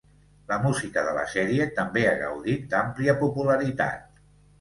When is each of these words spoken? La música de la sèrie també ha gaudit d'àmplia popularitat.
La 0.51 0.55
música 0.61 1.01
de 1.07 1.11
la 1.17 1.25
sèrie 1.33 1.67
també 1.79 2.05
ha 2.11 2.15
gaudit 2.21 2.65
d'àmplia 2.71 3.15
popularitat. 3.21 4.09